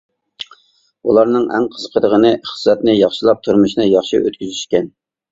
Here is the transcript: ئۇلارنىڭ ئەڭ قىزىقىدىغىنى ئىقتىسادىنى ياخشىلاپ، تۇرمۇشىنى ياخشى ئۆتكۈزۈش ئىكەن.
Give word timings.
ئۇلارنىڭ 1.09 1.43
ئەڭ 1.57 1.67
قىزىقىدىغىنى 1.75 2.31
ئىقتىسادىنى 2.37 2.95
ياخشىلاپ، 2.95 3.43
تۇرمۇشىنى 3.49 3.85
ياخشى 3.89 4.23
ئۆتكۈزۈش 4.23 4.63
ئىكەن. 4.63 4.89